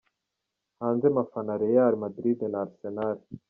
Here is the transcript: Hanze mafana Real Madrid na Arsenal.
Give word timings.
Hanze 0.79 1.05
mafana 1.17 1.53
Real 1.63 1.93
Madrid 2.03 2.39
na 2.51 2.57
Arsenal. 2.65 3.17